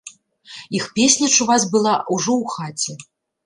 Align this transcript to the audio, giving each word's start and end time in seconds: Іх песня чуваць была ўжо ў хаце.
Іх 0.79 0.87
песня 0.95 1.31
чуваць 1.37 1.69
была 1.77 1.95
ўжо 2.19 2.33
ў 2.41 2.45
хаце. 2.59 3.01